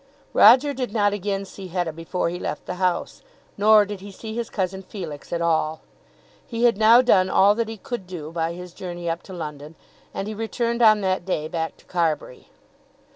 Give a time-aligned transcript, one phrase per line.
[0.33, 3.21] Roger did not again see Hetta before he left the house,
[3.55, 5.81] nor did he see his cousin Felix at all.
[6.47, 9.75] He had now done all that he could do by his journey up to London,
[10.11, 12.47] and he returned on that day back to Carbury.